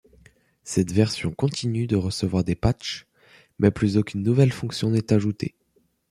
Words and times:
Cette 0.63 0.91
version 0.91 1.29
continue 1.31 1.85
de 1.85 1.95
recevoir 1.95 2.43
des 2.43 2.55
patchs, 2.55 3.05
mais 3.59 3.69
plus 3.69 3.97
aucune 3.97 4.23
nouvelle 4.23 4.51
fonction 4.51 4.89
n'est 4.89 5.13
ajoutée. 5.13 5.53